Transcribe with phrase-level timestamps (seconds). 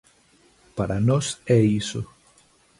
[0.77, 1.25] Para nós
[1.57, 2.01] é iso.